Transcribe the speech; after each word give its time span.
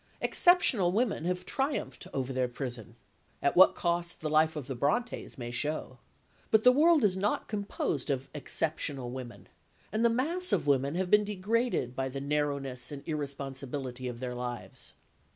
Exceptional 0.19 0.91
women 0.91 1.25
have 1.25 1.45
triumphed 1.45 2.07
over 2.11 2.33
their 2.33 2.47
prison 2.47 2.95
(at 3.39 3.55
what 3.55 3.75
cost 3.75 4.19
the 4.19 4.31
life 4.31 4.55
of 4.55 4.65
the 4.65 4.75
Brontës 4.75 5.37
may 5.37 5.51
show), 5.51 5.99
but 6.49 6.63
the 6.63 6.71
world 6.71 7.03
is 7.03 7.15
not 7.15 7.47
composed 7.47 8.09
of 8.09 8.27
exceptional 8.33 9.11
women, 9.11 9.47
and 9.91 10.03
the 10.03 10.09
mass 10.09 10.51
of 10.51 10.65
women 10.65 10.95
have 10.95 11.11
been 11.11 11.23
degraded 11.23 11.95
by 11.95 12.09
the 12.09 12.19
narrowness 12.19 12.91
and 12.91 13.03
irresponsibility 13.07 14.07
of 14.07 14.19
their 14.19 14.33
lives. 14.33 14.95